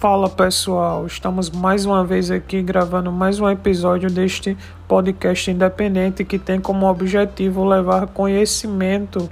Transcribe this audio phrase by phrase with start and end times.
[0.00, 4.56] Fala pessoal, estamos mais uma vez aqui gravando mais um episódio deste
[4.88, 9.30] podcast independente que tem como objetivo levar conhecimento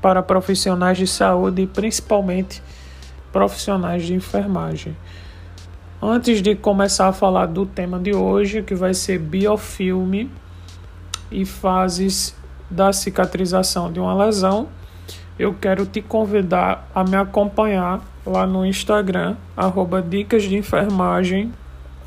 [0.00, 2.62] para profissionais de saúde e principalmente
[3.30, 4.96] profissionais de enfermagem.
[6.00, 10.30] Antes de começar a falar do tema de hoje, que vai ser biofilme
[11.30, 12.34] e fases
[12.70, 14.66] da cicatrização de uma lesão,
[15.38, 21.52] eu quero te convidar a me acompanhar lá no Instagram, arroba Dicas de Enfermagem,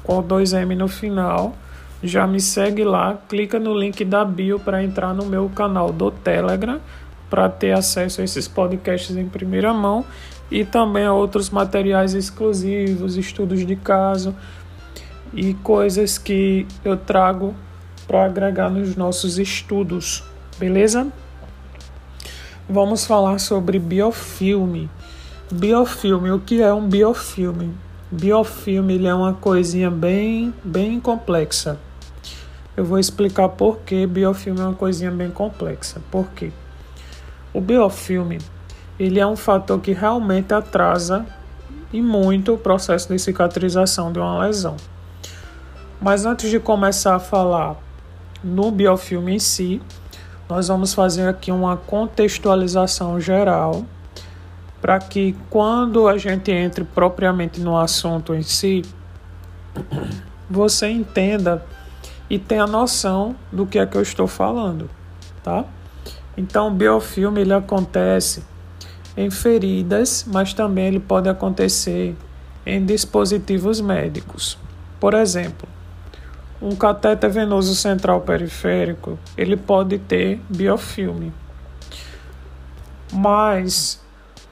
[0.04, 1.55] com dois M no final.
[2.02, 6.12] Já me segue lá, clica no link da bio para entrar no meu canal do
[6.12, 6.80] Telegram
[7.30, 10.05] para ter acesso a esses podcasts em primeira mão
[10.52, 14.35] e também a outros materiais exclusivos, estudos de caso
[15.34, 17.55] e coisas que eu trago
[18.08, 20.24] para agregar nos nossos estudos,
[20.60, 21.08] beleza?
[22.70, 24.90] Vamos falar sobre biofilme.
[25.55, 27.77] Biofilme, o que é um biofilme?
[28.09, 31.77] Biofilme ele é uma coisinha bem, bem complexa.
[32.76, 36.01] Eu vou explicar por que biofilme é uma coisinha bem complexa.
[36.10, 36.51] Por quê?
[37.54, 38.40] O biofilme
[38.99, 41.23] ele é um fator que realmente atrasa
[41.93, 44.76] e muito o processo de cicatrização de uma lesão.
[46.01, 47.76] Mas antes de começar a falar
[48.43, 49.79] no biofilme em si,
[50.49, 53.85] nós vamos fazer aqui uma contextualização geral
[54.84, 58.81] para que quando a gente entre propriamente no assunto em si,
[60.49, 61.63] você entenda
[62.29, 64.89] e tenha noção do que é que eu estou falando,
[65.41, 65.63] tá?
[66.35, 68.44] Então, o biofilme ele acontece
[69.16, 72.13] em feridas, mas também ele pode acontecer
[72.66, 74.57] em dispositivos médicos.
[75.00, 75.66] Por exemplo,
[76.61, 81.31] um catéter venoso central periférico, ele pode ter biofilme.
[83.13, 84.03] Mas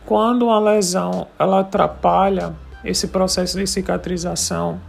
[0.05, 4.80] quando uma lesão ela atrapalha esse processo de cicatrização,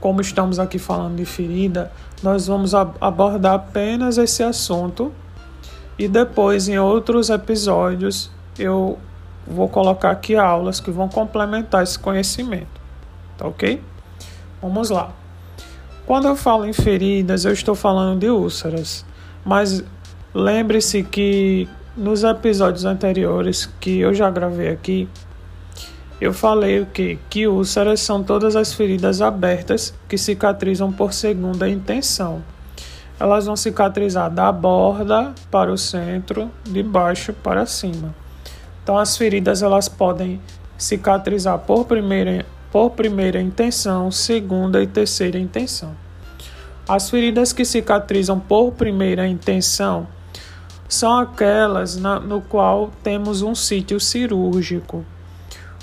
[0.00, 1.92] como estamos aqui falando de ferida,
[2.22, 5.12] nós vamos abordar apenas esse assunto
[5.98, 8.98] e depois em outros episódios eu
[9.46, 12.80] vou colocar aqui aulas que vão complementar esse conhecimento,
[13.36, 13.82] tá ok?
[14.62, 15.10] Vamos lá.
[16.06, 19.04] Quando eu falo em feridas, eu estou falando de úlceras,
[19.44, 19.84] mas
[20.34, 25.08] lembre-se que nos episódios anteriores que eu já gravei aqui,
[26.20, 27.18] eu falei o que?
[27.30, 32.42] Que úlceras são todas as feridas abertas que cicatrizam por segunda intenção.
[33.18, 38.14] Elas vão cicatrizar da borda para o centro, de baixo para cima.
[38.82, 40.40] Então as feridas elas podem
[40.76, 45.94] cicatrizar por primeira, por primeira intenção, segunda e terceira intenção.
[46.88, 50.06] As feridas que cicatrizam por primeira intenção
[50.90, 55.04] são aquelas na, no qual temos um sítio cirúrgico,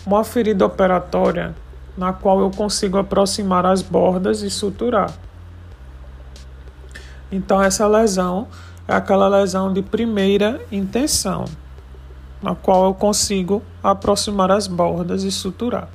[0.05, 1.55] uma ferida operatória
[1.97, 5.11] na qual eu consigo aproximar as bordas e suturar.
[7.31, 8.49] Então essa lesão
[8.85, 11.45] é aquela lesão de primeira intenção,
[12.43, 15.87] na qual eu consigo aproximar as bordas e suturar.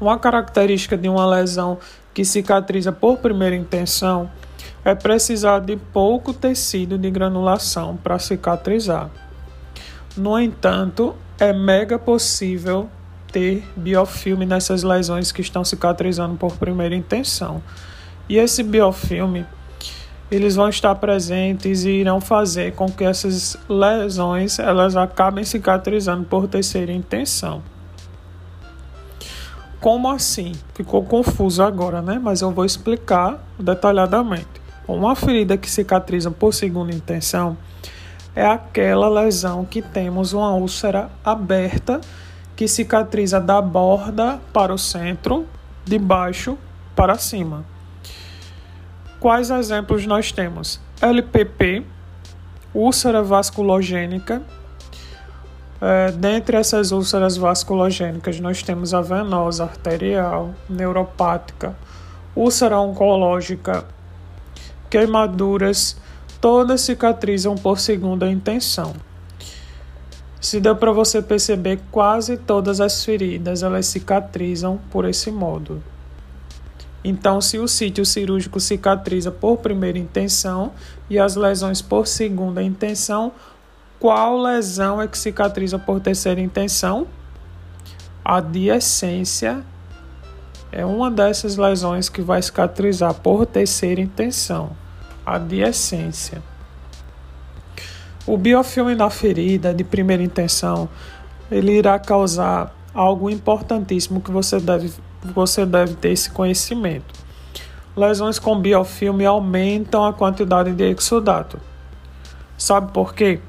[0.00, 1.78] Uma característica de uma lesão
[2.14, 4.30] que cicatriza por primeira intenção
[4.84, 9.10] é precisar de pouco tecido de granulação para cicatrizar.
[10.16, 12.88] No entanto, é mega possível
[13.32, 17.62] ter biofilme nessas lesões que estão cicatrizando por primeira intenção.
[18.28, 19.46] E esse biofilme,
[20.30, 26.46] eles vão estar presentes e irão fazer com que essas lesões elas acabem cicatrizando por
[26.46, 27.62] terceira intenção.
[29.80, 30.52] Como assim?
[30.74, 32.20] Ficou confuso agora, né?
[32.22, 34.61] Mas eu vou explicar detalhadamente.
[34.86, 37.56] Uma ferida que cicatriza por segunda intenção
[38.34, 42.00] é aquela lesão que temos uma úlcera aberta
[42.56, 45.46] que cicatriza da borda para o centro,
[45.84, 46.58] de baixo
[46.94, 47.64] para cima.
[49.20, 50.80] Quais exemplos nós temos?
[51.00, 51.84] LPP,
[52.74, 54.42] úlcera vasculogênica.
[55.80, 61.74] É, dentre essas úlceras vasculogênicas, nós temos a venosa, arterial, neuropática,
[62.36, 63.84] úlcera oncológica
[64.92, 65.96] queimaduras,
[66.38, 68.92] todas cicatrizam por segunda intenção.
[70.38, 75.82] Se deu para você perceber, quase todas as feridas elas cicatrizam por esse modo.
[77.02, 80.72] Então, se o sítio cirúrgico cicatriza por primeira intenção
[81.08, 83.32] e as lesões por segunda intenção,
[83.98, 87.06] qual lesão é que cicatriza por terceira intenção?
[88.22, 89.64] A diescência
[90.70, 94.81] é uma dessas lesões que vai cicatrizar por terceira intenção
[95.24, 96.42] a diescência.
[98.26, 100.88] O biofilme na ferida de primeira intenção,
[101.50, 104.92] ele irá causar algo importantíssimo que você deve,
[105.22, 107.12] você deve ter esse conhecimento.
[107.96, 111.58] Lesões com biofilme aumentam a quantidade de exudato.
[112.56, 113.40] Sabe por quê?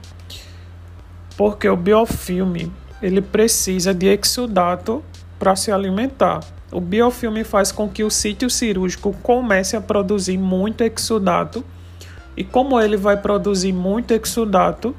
[1.38, 2.72] Porque o biofilme
[3.02, 5.04] ele precisa de exudato
[5.38, 6.40] para se alimentar.
[6.74, 11.64] O biofilme faz com que o sítio cirúrgico comece a produzir muito exudato.
[12.36, 14.96] E como ele vai produzir muito exudato,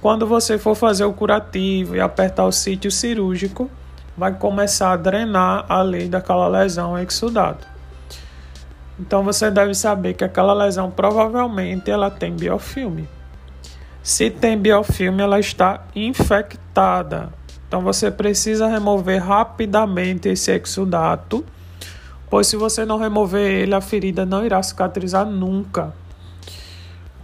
[0.00, 3.70] quando você for fazer o curativo e apertar o sítio cirúrgico,
[4.16, 7.64] vai começar a drenar ali daquela lesão exudato.
[8.98, 13.08] Então você deve saber que aquela lesão provavelmente ela tem biofilme.
[14.02, 17.37] Se tem biofilme, ela está infectada.
[17.68, 21.44] Então você precisa remover rapidamente esse exudato,
[22.30, 25.92] pois se você não remover ele, a ferida não irá cicatrizar nunca.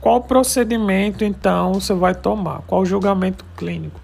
[0.03, 2.61] Qual procedimento então você vai tomar?
[2.67, 3.99] Qual julgamento clínico?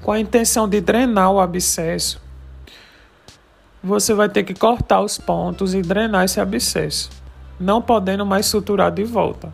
[0.00, 2.18] Com a intenção de drenar o abscesso,
[3.82, 7.10] você vai ter que cortar os pontos e drenar esse abscesso,
[7.58, 9.52] não podendo mais suturar de volta.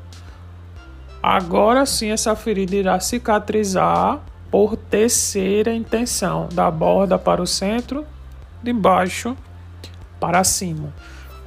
[1.20, 4.20] Agora sim, essa ferida irá cicatrizar
[4.50, 8.06] por terceira intenção, da borda para o centro,
[8.62, 9.36] de baixo
[10.20, 10.92] para cima.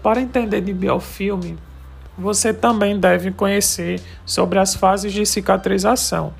[0.02, 1.58] Para entender de biofilme,
[2.18, 6.34] você também deve conhecer sobre as fases de cicatrização.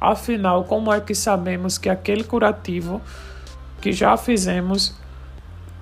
[0.00, 3.00] Afinal, como é que sabemos que aquele curativo
[3.80, 4.94] que já fizemos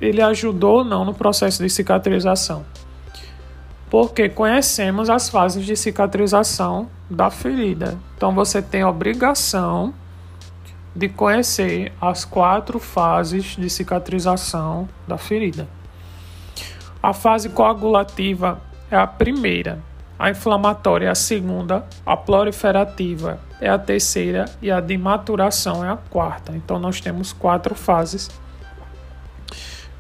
[0.01, 2.65] ele ajudou ou não no processo de cicatrização?
[3.91, 7.97] Porque conhecemos as fases de cicatrização da ferida.
[8.17, 9.95] Então você tem obrigação
[10.99, 15.69] de conhecer as quatro fases de cicatrização da ferida.
[17.01, 18.61] A fase coagulativa
[18.91, 19.79] é a primeira,
[20.19, 25.89] a inflamatória é a segunda, a proliferativa é a terceira e a de maturação é
[25.89, 26.51] a quarta.
[26.57, 28.29] Então nós temos quatro fases.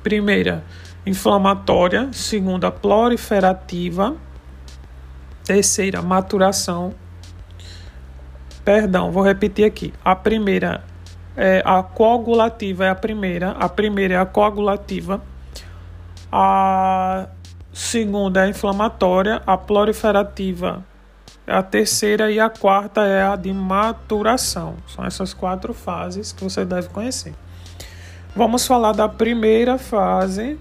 [0.02, 0.64] Primeira,
[1.06, 4.16] inflamatória, segunda, proliferativa,
[5.44, 6.92] terceira, maturação
[8.68, 9.94] Perdão, vou repetir aqui.
[10.04, 10.84] A primeira
[11.40, 15.22] é a coagulativa é a primeira, a primeira é a coagulativa.
[16.32, 17.28] A
[17.72, 20.84] segunda é a inflamatória, a proliferativa
[21.46, 24.74] é a terceira e a quarta é a de maturação.
[24.88, 27.32] São essas quatro fases que você deve conhecer.
[28.34, 30.58] Vamos falar da primeira fase,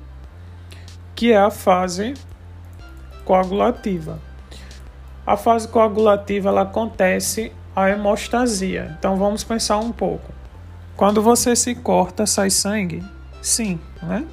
[1.15, 2.13] que é a fase
[3.25, 4.19] coagulativa.
[5.25, 8.95] A fase coagulativa ela acontece a hemostasia.
[8.99, 10.36] Então vamos pensar um pouco.
[10.97, 13.03] Quando você se corta, sai sangue?
[13.39, 14.25] Sim, né?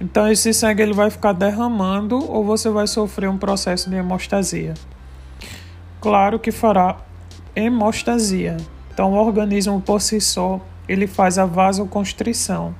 [0.00, 4.74] Então esse sangue ele vai ficar derramando ou você vai sofrer um processo de hemostasia.
[6.00, 6.96] Claro que fará
[7.54, 8.56] hemostasia.
[8.92, 12.74] Então o organismo por si só, ele faz a vasoconstrição.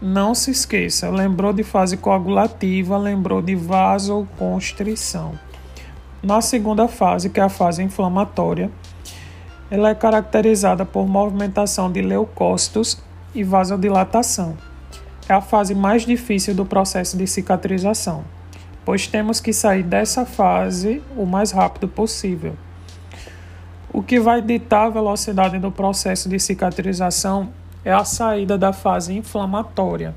[0.00, 5.36] Não se esqueça, lembrou de fase coagulativa, lembrou de vasoconstrição.
[6.22, 8.70] Na segunda fase, que é a fase inflamatória,
[9.70, 12.98] ela é caracterizada por movimentação de leucócitos
[13.34, 14.56] e vasodilatação.
[15.28, 18.24] É a fase mais difícil do processo de cicatrização,
[18.84, 22.56] pois temos que sair dessa fase o mais rápido possível.
[23.92, 27.50] O que vai ditar a velocidade do processo de cicatrização
[27.84, 30.14] é a saída da fase inflamatória.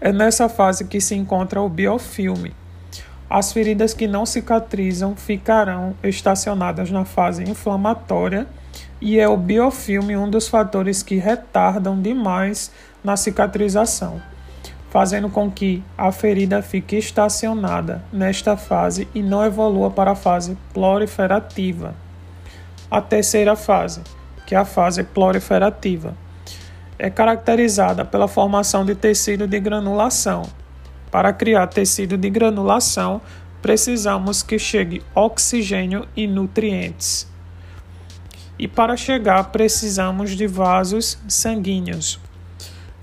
[0.00, 2.54] É nessa fase que se encontra o biofilme,
[3.30, 8.46] as feridas que não cicatrizam ficarão estacionadas na fase inflamatória
[9.00, 12.70] e é o biofilme um dos fatores que retardam demais
[13.04, 14.20] na cicatrização,
[14.90, 20.56] fazendo com que a ferida fique estacionada nesta fase e não evolua para a fase
[20.72, 21.94] proliferativa.
[22.90, 24.00] A terceira fase,
[24.46, 26.14] que é a fase proliferativa,
[26.98, 30.42] é caracterizada pela formação de tecido de granulação,
[31.10, 33.20] para criar tecido de granulação,
[33.60, 37.26] precisamos que chegue oxigênio e nutrientes.
[38.58, 42.20] E para chegar, precisamos de vasos sanguíneos.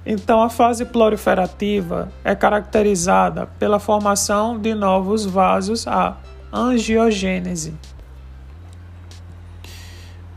[0.05, 6.17] Então, a fase proliferativa é caracterizada pela formação de novos vasos, a
[6.53, 7.74] angiogênese.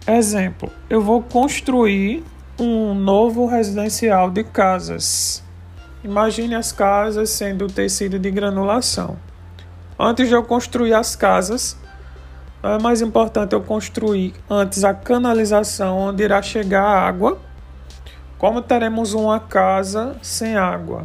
[0.06, 2.25] Exemplo: eu vou construir
[2.58, 5.44] um novo residencial de casas.
[6.04, 9.16] Imagine as casas sendo tecido de granulação.
[9.98, 11.76] Antes de eu construir as casas,
[12.62, 17.38] é mais importante eu construir antes a canalização onde irá chegar a água.
[18.38, 21.04] Como teremos uma casa sem água?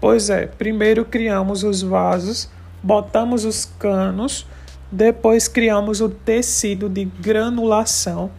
[0.00, 2.48] Pois é, primeiro criamos os vasos,
[2.80, 4.46] botamos os canos,
[4.92, 8.30] depois criamos o tecido de granulação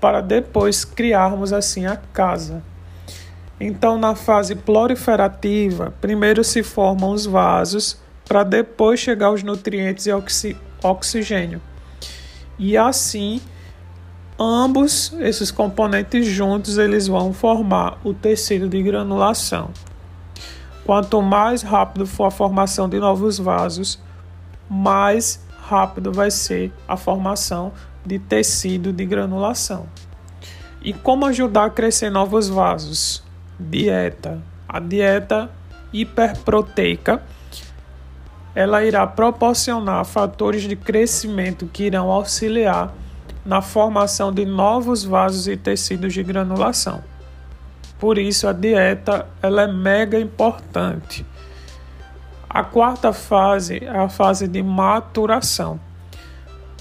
[0.00, 2.62] para depois criarmos assim a casa.
[3.60, 10.12] Então, na fase proliferativa, primeiro se formam os vasos para depois chegar os nutrientes e
[10.12, 11.62] oxi oxigênio.
[12.58, 13.40] E assim,
[14.38, 19.70] ambos esses componentes juntos, eles vão formar o tecido de granulação.
[20.84, 23.98] Quanto mais rápido for a formação de novos vasos,
[24.68, 27.72] mais rápido vai ser a formação
[28.04, 29.86] de tecido de granulação.
[30.82, 33.23] E como ajudar a crescer novos vasos?
[33.58, 34.42] Dieta.
[34.68, 35.50] A dieta
[35.92, 37.22] hiperproteica
[38.54, 42.92] ela irá proporcionar fatores de crescimento que irão auxiliar
[43.44, 47.02] na formação de novos vasos e tecidos de granulação.
[47.98, 51.26] Por isso a dieta ela é mega importante.
[52.48, 55.80] A quarta fase é a fase de maturação.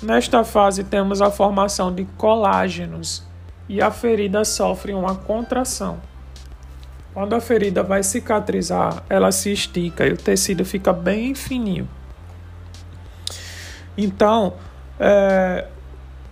[0.01, 3.23] Nesta fase temos a formação de colágenos
[3.67, 5.99] e a ferida sofre uma contração.
[7.13, 11.87] Quando a ferida vai cicatrizar, ela se estica e o tecido fica bem fininho.
[13.97, 14.53] Então,
[14.99, 15.67] é,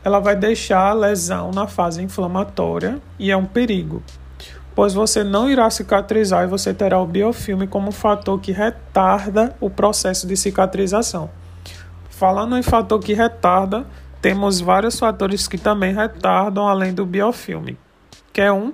[0.03, 4.01] ela vai deixar a lesão na fase inflamatória e é um perigo
[4.75, 9.69] pois você não irá cicatrizar e você terá o biofilme como fator que retarda o
[9.69, 11.29] processo de cicatrização.
[12.09, 13.85] Falando em fator que retarda,
[14.21, 17.77] temos vários fatores que também retardam além do biofilme.
[18.31, 18.73] Que é um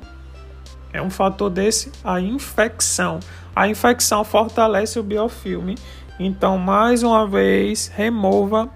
[0.97, 3.19] é um fator desse a infecção.
[3.55, 5.75] A infecção fortalece o biofilme.
[6.19, 8.69] Então, mais uma vez, remova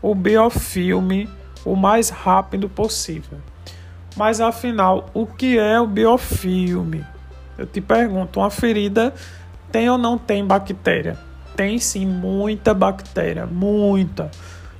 [0.00, 1.28] o biofilme
[1.64, 3.38] o mais rápido possível.
[4.16, 7.04] Mas afinal, o que é o biofilme?
[7.58, 9.12] Eu te pergunto, uma ferida
[9.72, 11.18] tem ou não tem bactéria?
[11.56, 14.30] Tem sim muita bactéria, muita.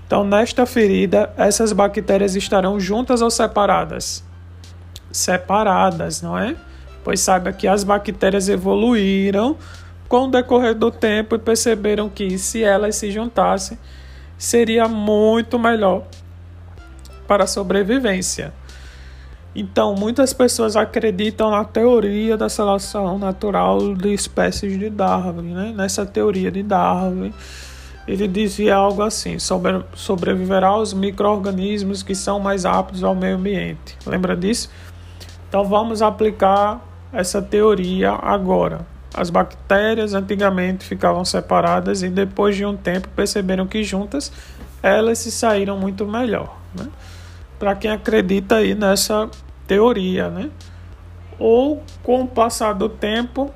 [0.07, 4.23] Então, nesta ferida, essas bactérias estarão juntas ou separadas?
[5.11, 6.55] Separadas, não é?
[7.07, 9.57] Pois saiba que as bactérias evoluíram
[10.09, 13.79] com o decorrer do tempo e perceberam que se elas se juntassem,
[14.37, 16.03] seria muito melhor
[17.29, 18.53] para a sobrevivência.
[19.55, 25.73] Então, muitas pessoas acreditam na teoria da seleção natural de espécies de Darwin, né?
[25.77, 27.33] Nessa teoria de Darwin,
[28.09, 33.97] ele dizia algo assim: sobre, sobreviverá os micro-organismos que são mais aptos ao meio ambiente.
[34.05, 34.69] Lembra disso?
[35.49, 38.87] Então, vamos aplicar essa teoria agora.
[39.15, 44.31] As bactérias antigamente ficavam separadas e depois de um tempo perceberam que juntas
[44.83, 46.57] elas se saíram muito melhor.
[46.79, 46.87] Né?
[47.59, 49.31] Para quem acredita aí nessa
[49.67, 50.51] teoria, né?
[51.39, 53.51] Ou com o passar do tempo,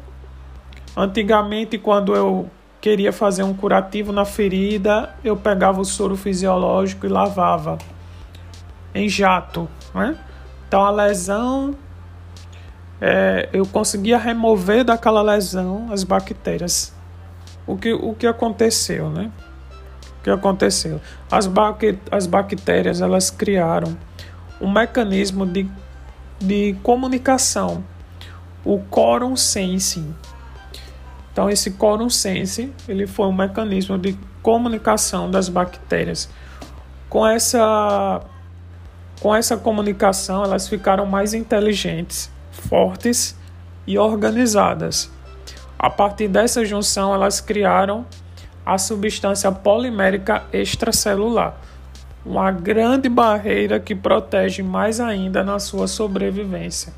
[0.97, 2.49] antigamente quando eu
[2.81, 7.77] queria fazer um curativo na ferida, eu pegava o soro fisiológico e lavava
[8.95, 10.17] em jato, né?
[10.67, 11.75] Então a lesão
[13.01, 16.93] é, eu conseguia remover daquela lesão as bactérias.
[17.67, 19.31] O que, o que aconteceu, né?
[20.19, 21.01] O que aconteceu?
[21.31, 21.49] As,
[22.11, 23.97] as bactérias elas criaram
[24.61, 25.67] um mecanismo de
[26.41, 27.85] de comunicação,
[28.65, 30.15] o quorum sensing.
[31.31, 36.29] Então esse quorum sensing, ele foi um mecanismo de comunicação das bactérias.
[37.09, 38.23] Com essa
[39.21, 43.37] com essa comunicação, elas ficaram mais inteligentes, fortes
[43.87, 45.11] e organizadas.
[45.79, 48.07] A partir dessa junção, elas criaram
[48.65, 51.57] a substância polimérica extracelular
[52.25, 56.93] uma grande barreira que protege mais ainda na sua sobrevivência.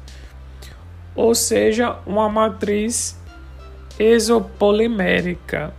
[1.14, 3.18] Ou seja, uma matriz
[3.98, 5.72] exopolimérica.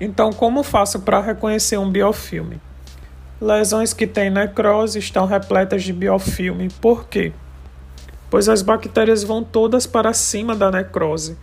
[0.00, 2.60] Então, como faço para reconhecer um biofilme?
[3.40, 6.68] Lesões que têm necrose estão repletas de biofilme.
[6.80, 7.32] Por quê?
[8.30, 11.36] Pois as bactérias vão todas para cima da necrose.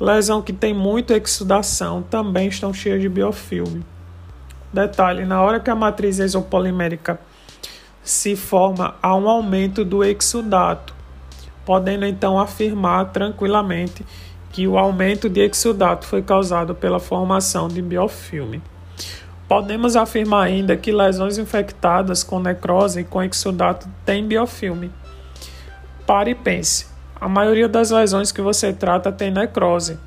[0.00, 3.84] Lesão que tem muita exudação também estão cheias de biofilme.
[4.72, 7.20] Detalhe: na hora que a matriz exopolimérica
[8.02, 10.92] se forma, há um aumento do exudato,
[11.64, 14.04] podendo então afirmar tranquilamente
[14.50, 18.60] que o aumento de exudato foi causado pela formação de biofilme.
[19.46, 24.90] Podemos afirmar ainda que lesões infectadas com necrose e com exudato têm biofilme.
[26.12, 26.88] Pare e pense.
[27.18, 29.98] A maioria das lesões que você trata tem necrose.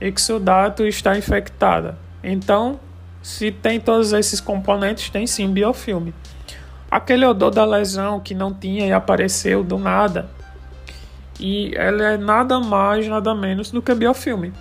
[0.00, 1.98] Exudato está infectada.
[2.24, 2.80] Então,
[3.22, 6.14] se tem todos esses componentes, tem sim biofilme.
[6.90, 10.30] Aquele odor da lesão que não tinha e apareceu do nada.
[11.38, 14.54] E ela é nada mais, nada menos do que biofilme.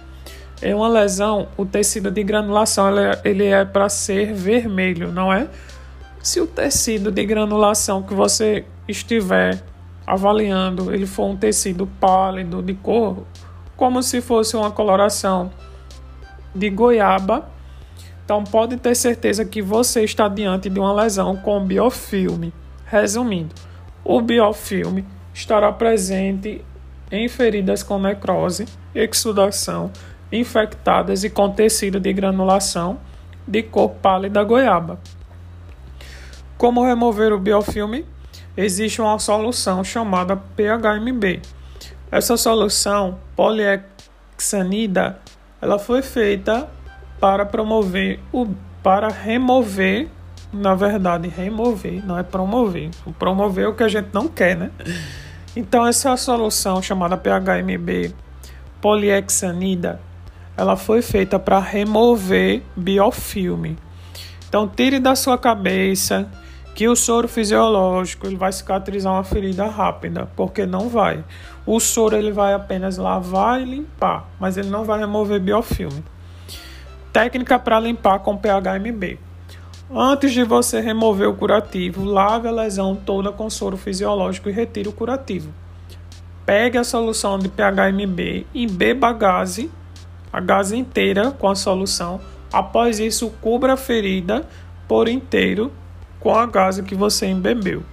[0.62, 5.48] É uma lesão, o tecido de granulação é, ele é para ser vermelho, não é?
[6.22, 9.71] Se o tecido de granulação que você estiver
[10.05, 13.24] avaliando, ele for um tecido pálido de cor,
[13.75, 15.51] como se fosse uma coloração
[16.53, 17.50] de goiaba,
[18.24, 22.53] então pode ter certeza que você está diante de uma lesão com biofilme.
[22.86, 23.55] Resumindo,
[24.03, 26.63] o biofilme estará presente
[27.12, 28.65] em feridas com necrose,
[28.96, 29.91] exudação,
[30.31, 33.00] infectadas e com tecido de granulação
[33.48, 35.00] de cor pálida goiaba.
[36.58, 38.05] Como remover o biofilme?
[38.55, 41.41] Existe uma solução chamada PHMB.
[42.12, 45.20] Essa solução poliexanida,
[45.62, 46.70] ela foi feita
[47.20, 48.48] para promover o
[48.84, 50.08] para remover,
[50.51, 52.89] na verdade, remover, não é promover.
[53.20, 54.72] Promover é o que a gente não quer, né?
[55.55, 58.13] Então essa solução chamada PHMB
[58.81, 60.00] poliexanida,
[60.58, 63.77] ela foi feita para remover biofilme.
[64.50, 66.27] Então tire da sua cabeça
[66.74, 71.24] que o soro fisiológico ele vai cicatrizar uma ferida rápida, porque não vai.
[71.66, 76.04] O soro ele vai apenas lavar e limpar, mas ele não vai remover biofilme.
[77.12, 79.20] Técnica para limpar com PHMB.
[79.94, 84.88] Antes de você remover o curativo, lave a lesão toda com soro fisiológico e retire
[84.88, 85.54] o curativo.
[86.46, 89.70] Pegue a solução de PHMB e beba a gase,
[90.32, 92.22] a gase inteira com a solução.
[92.51, 94.48] Após isso, cubra a ferida
[94.88, 95.72] por inteiro
[96.22, 97.84] com a gase que você embebeu.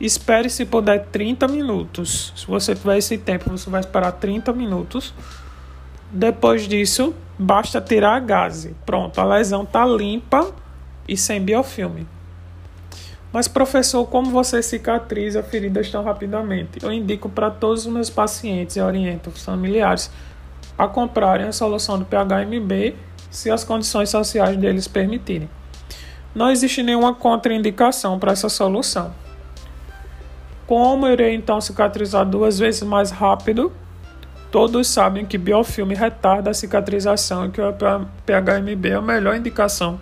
[0.00, 2.32] Espere se puder 30 minutos.
[2.34, 5.14] Se você tiver esse tempo, você vai esperar 30 minutos.
[6.10, 8.74] Depois disso, basta tirar a gase.
[8.84, 10.50] Pronto, a lesão está limpa
[11.06, 12.08] e sem biofilme.
[13.32, 16.82] Mas, professor, como você cicatriza feridas tão rapidamente?
[16.82, 20.10] Eu indico para todos os meus pacientes e oriento os familiares
[20.76, 22.94] a comprarem a solução do PHMB
[23.30, 25.48] se as condições sociais deles permitirem.
[26.34, 29.12] Não existe nenhuma contraindicação para essa solução.
[30.66, 33.72] Como irei então cicatrizar duas vezes mais rápido?
[34.50, 40.00] Todos sabem que biofilme retarda a cicatrização e que o PHMB é a melhor indicação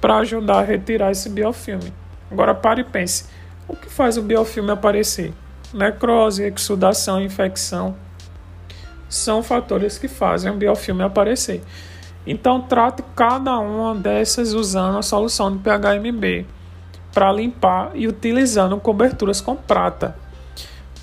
[0.00, 1.92] para ajudar a retirar esse biofilme.
[2.30, 3.26] Agora pare e pense:
[3.68, 5.32] o que faz o biofilme aparecer?
[5.72, 7.94] Necrose, exudação, infecção
[9.10, 11.62] são fatores que fazem o biofilme aparecer.
[12.26, 16.46] Então trate cada uma dessas usando a solução de PHMB
[17.12, 20.16] para limpar e utilizando coberturas com prata.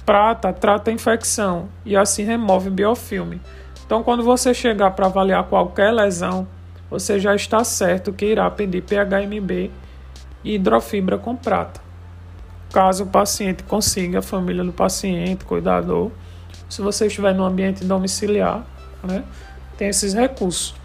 [0.05, 3.41] Prata trata a infecção e assim remove biofilme.
[3.85, 6.47] Então quando você chegar para avaliar qualquer lesão,
[6.89, 9.71] você já está certo que irá pedir PHMB
[10.43, 11.81] e hidrofibra com prata.
[12.71, 16.11] Caso o paciente consiga, a família do paciente, cuidador,
[16.69, 18.63] se você estiver no ambiente domiciliar,
[19.03, 19.23] né,
[19.77, 20.76] tem esses recursos.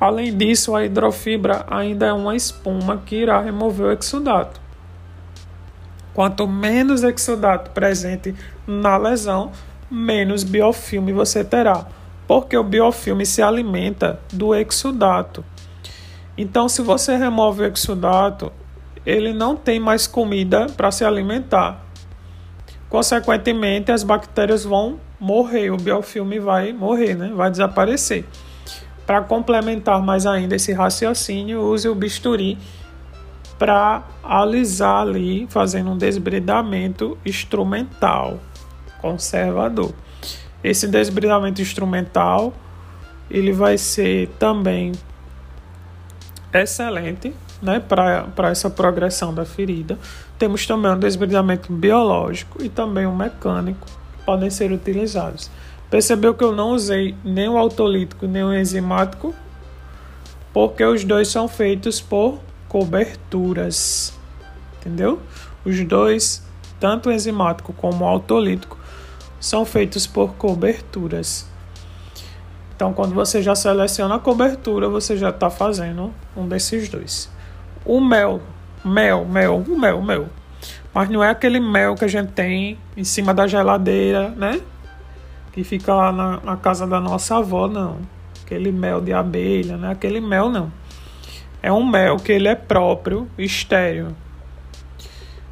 [0.00, 4.60] Além disso, a hidrofibra ainda é uma espuma que irá remover o exudato.
[6.14, 8.34] Quanto menos exudato presente
[8.66, 9.52] na lesão,
[9.90, 11.86] menos biofilme você terá
[12.28, 15.42] porque o biofilme se alimenta do exudato.
[16.36, 18.52] Então, se você remove o exudato,
[19.04, 21.82] ele não tem mais comida para se alimentar.
[22.90, 27.32] Consequentemente, as bactérias vão morrer, o biofilme vai morrer, né?
[27.34, 28.26] vai desaparecer.
[29.08, 32.58] Para complementar mais ainda esse raciocínio, use o bisturi
[33.58, 38.38] para alisar ali, fazendo um desbridamento instrumental
[39.00, 39.94] conservador.
[40.62, 42.52] Esse desbridamento instrumental
[43.30, 44.92] ele vai ser também
[46.52, 49.98] excelente né, para essa progressão da ferida.
[50.38, 55.50] Temos também um desbridamento biológico e também um mecânico que podem ser utilizados.
[55.90, 59.34] Percebeu que eu não usei nem o autolítico nem o enzimático,
[60.52, 64.12] porque os dois são feitos por coberturas,
[64.78, 65.20] entendeu?
[65.64, 66.42] Os dois,
[66.78, 68.76] tanto o enzimático como o autolítico,
[69.40, 71.48] são feitos por coberturas.
[72.76, 77.30] Então, quando você já seleciona a cobertura, você já está fazendo um desses dois.
[77.84, 78.40] O mel,
[78.84, 80.28] mel, mel, o mel, mel.
[80.92, 84.60] Mas não é aquele mel que a gente tem em cima da geladeira, né?
[85.58, 87.98] Que fica lá na, na casa da nossa avó, não.
[88.44, 89.90] Aquele mel de abelha, né?
[89.90, 90.72] Aquele mel, não.
[91.60, 94.14] É um mel que ele é próprio, estéreo.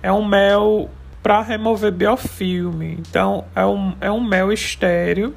[0.01, 0.89] É um mel
[1.25, 2.97] para remover biofilme.
[3.01, 5.35] Então é um, é um mel estéreo.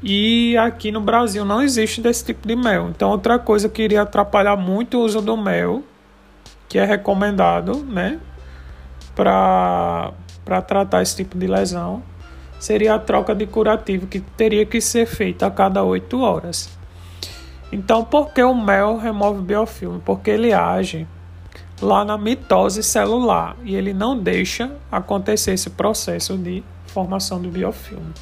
[0.00, 2.90] E aqui no Brasil não existe desse tipo de mel.
[2.90, 5.82] Então outra coisa que iria atrapalhar muito o uso do mel,
[6.68, 8.20] que é recomendado, né,
[9.16, 10.12] para
[10.64, 12.04] tratar esse tipo de lesão,
[12.58, 16.68] seria a troca de curativo que teria que ser feita a cada 8 horas.
[17.72, 20.00] Então, por que o mel remove biofilme?
[20.04, 21.06] Porque ele age
[21.80, 28.12] lá na mitose celular e ele não deixa acontecer esse processo de formação do biofilme.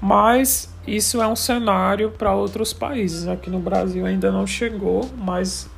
[0.00, 3.26] Mas isso é um cenário para outros países.
[3.26, 5.68] Aqui no Brasil ainda não chegou, mas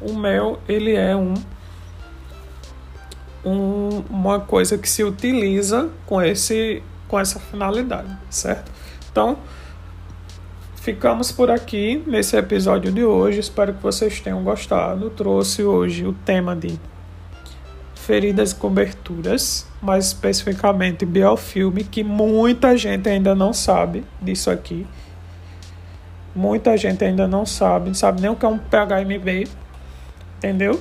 [0.00, 1.34] o mel ele é um,
[3.44, 8.72] um uma coisa que se utiliza com esse com essa finalidade, certo?
[9.10, 9.36] Então,
[10.76, 13.40] ficamos por aqui nesse episódio de hoje.
[13.40, 15.10] Espero que vocês tenham gostado.
[15.10, 16.78] Trouxe hoje o tema de
[17.94, 24.86] feridas e coberturas, mais especificamente biofilme, que muita gente ainda não sabe disso aqui.
[26.34, 29.48] Muita gente ainda não sabe, não sabe nem o que é um PHMB,
[30.38, 30.80] entendeu?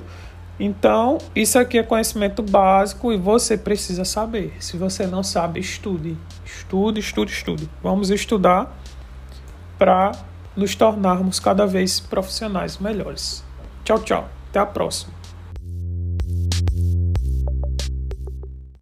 [0.64, 4.54] Então, isso aqui é conhecimento básico e você precisa saber.
[4.60, 6.16] Se você não sabe, estude.
[6.46, 7.68] Estude, estude, estude.
[7.82, 8.72] Vamos estudar
[9.80, 10.12] para
[10.56, 13.44] nos tornarmos cada vez profissionais melhores.
[13.84, 14.30] Tchau, tchau.
[14.52, 15.21] Até a próxima.